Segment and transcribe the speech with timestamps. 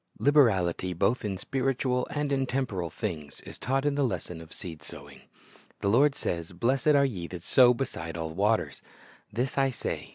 [0.17, 4.81] Liberality both in spiritual and in temporal things is taught in the lesson of seed
[4.81, 5.21] sowing.
[5.81, 8.81] The Lord sa}\s, "Blessed are ye that sow beside all waters."
[9.31, 10.09] "This 1 say.